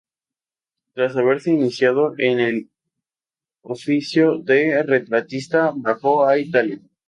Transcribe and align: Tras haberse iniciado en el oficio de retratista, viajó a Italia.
Tras 0.95 1.15
haberse 1.15 1.51
iniciado 1.51 2.15
en 2.17 2.39
el 2.39 2.71
oficio 3.61 4.39
de 4.39 4.81
retratista, 4.81 5.73
viajó 5.75 6.25
a 6.25 6.39
Italia. 6.39 6.79